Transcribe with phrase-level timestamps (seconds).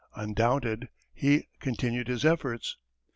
[0.15, 2.75] Undaunted he continued his efforts.